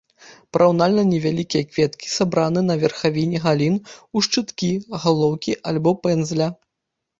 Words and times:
Параўнальна 0.55 1.03
невялікія 1.09 1.67
кветкі 1.73 2.07
сабраны 2.13 2.59
на 2.71 2.79
верхавіне 2.85 3.37
галін 3.45 3.75
ў 3.83 4.17
шчыткі, 4.31 4.73
галоўкі 5.07 5.59
або 5.75 5.97
пэндзля. 6.05 6.53